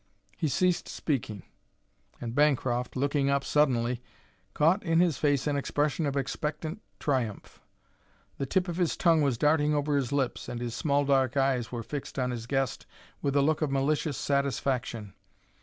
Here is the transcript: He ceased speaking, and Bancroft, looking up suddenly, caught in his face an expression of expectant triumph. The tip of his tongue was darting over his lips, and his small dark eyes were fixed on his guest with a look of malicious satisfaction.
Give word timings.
He 0.35 0.47
ceased 0.47 0.89
speaking, 0.89 1.43
and 2.19 2.33
Bancroft, 2.33 2.95
looking 2.95 3.29
up 3.29 3.43
suddenly, 3.43 4.01
caught 4.55 4.81
in 4.81 4.99
his 4.99 5.19
face 5.19 5.45
an 5.45 5.55
expression 5.55 6.07
of 6.07 6.17
expectant 6.17 6.81
triumph. 6.99 7.61
The 8.39 8.47
tip 8.47 8.67
of 8.67 8.77
his 8.77 8.97
tongue 8.97 9.21
was 9.21 9.37
darting 9.37 9.75
over 9.75 9.95
his 9.95 10.11
lips, 10.11 10.49
and 10.49 10.59
his 10.59 10.73
small 10.73 11.05
dark 11.05 11.37
eyes 11.37 11.71
were 11.71 11.83
fixed 11.83 12.17
on 12.17 12.31
his 12.31 12.47
guest 12.47 12.87
with 13.21 13.35
a 13.35 13.43
look 13.43 13.61
of 13.61 13.69
malicious 13.69 14.17
satisfaction. 14.17 15.13